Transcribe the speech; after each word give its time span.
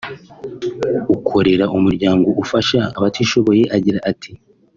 ukorera 1.15 1.65
umuryango 1.77 2.29
ufasha 2.43 2.79
abatishoboye 2.97 3.63
agira 3.75 3.99
ati 4.11 4.31